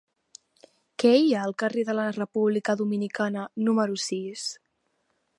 Què 1.01 1.09
hi 1.17 1.27
ha 1.39 1.43
al 1.49 1.51
carrer 1.63 1.83
de 1.89 1.95
la 1.99 2.05
República 2.15 2.75
Dominicana 2.79 3.43
número 3.67 3.99
sis? 4.05 4.47